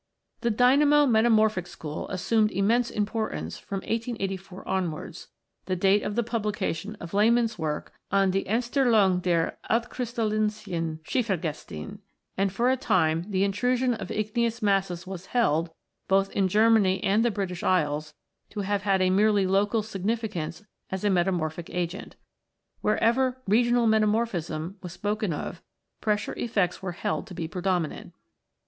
[0.41, 5.27] Thedynamo metamorphic school assumed immense importance from 1884 onwards,
[5.67, 11.99] the date of the publi cation of Lehmann's work on "Die Entstehung der altkrystallinischen Schiefergesteine,"
[12.35, 15.69] and for a time the intrusion of igneous masses was held,
[16.07, 18.15] both in Germany and the British Isles,
[18.49, 22.15] to have had a merely local significance as a metamorphic agent.
[22.81, 25.61] Where ever "regional metamorphism" was spoken of,
[25.99, 28.13] pressure effects were held to be predominant.